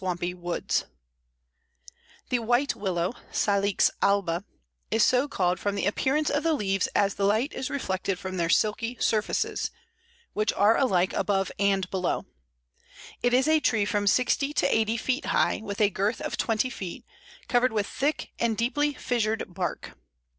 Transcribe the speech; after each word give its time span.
]The 0.01 0.85
White 2.39 2.75
Willow 2.75 3.13
(Salix 3.31 3.91
alba) 4.01 4.43
is 4.89 5.03
so 5.03 5.27
called 5.27 5.59
from 5.59 5.75
the 5.75 5.85
appearance 5.85 6.31
of 6.31 6.41
the 6.41 6.55
leaves 6.55 6.87
as 6.95 7.13
the 7.13 7.23
light 7.23 7.53
is 7.53 7.69
reflected 7.69 8.17
from 8.17 8.37
their 8.37 8.49
silky 8.49 8.97
surfaces, 8.99 9.69
which 10.33 10.51
are 10.53 10.75
alike 10.75 11.13
above 11.13 11.51
and 11.59 11.87
below. 11.91 12.25
It 13.21 13.31
is 13.31 13.47
a 13.47 13.59
tree 13.59 13.85
from 13.85 14.07
sixty 14.07 14.53
to 14.53 14.75
eighty 14.75 14.97
feet 14.97 15.25
high, 15.25 15.61
with 15.63 15.79
a 15.79 15.91
girth 15.91 16.19
of 16.21 16.35
twenty 16.35 16.71
feet, 16.71 17.05
covered 17.47 17.71
with 17.71 17.85
thick 17.85 18.31
and 18.39 18.57
deeply 18.57 18.95
fissured 18.95 19.53
bark. 19.53 19.91